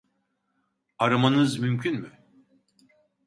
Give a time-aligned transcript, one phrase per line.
[0.99, 2.11] Aramanız mümkün mü?